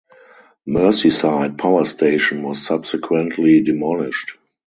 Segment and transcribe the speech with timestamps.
[0.67, 4.35] Merseyside Power Station was subsequently demolished.